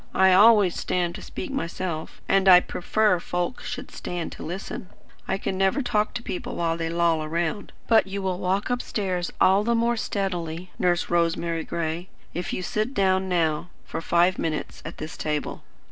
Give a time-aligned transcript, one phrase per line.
[0.15, 4.89] I always stand to speak myself, and I prefer folk should stand to listen.
[5.27, 7.71] I can never talk to people while they loll around.
[7.85, 12.95] But you will walk upstairs all the more steadily, Nurse Rosemary Gray, if you sit
[12.95, 15.61] down now for five minutes at this table."